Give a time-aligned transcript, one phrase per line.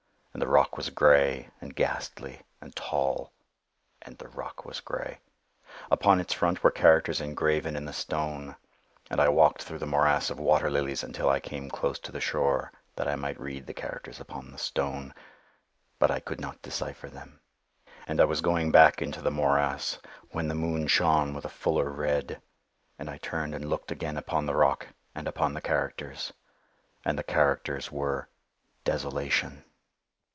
[0.33, 5.19] And the rock was gray, and ghastly, and tall,—and the rock was gray.
[5.91, 8.55] Upon its front were characters engraven in the stone;
[9.09, 12.21] and I walked through the morass of water lilies, until I came close unto the
[12.21, 15.13] shore, that I might read the characters upon the stone.
[15.99, 17.41] But I could not decypher them.
[18.07, 19.99] And I was going back into the morass,
[20.31, 22.41] when the moon shone with a fuller red,
[22.97, 26.31] and I turned and looked again upon the rock, and upon the characters,
[27.03, 28.29] and the characters were
[28.85, 29.65] DESOLATION.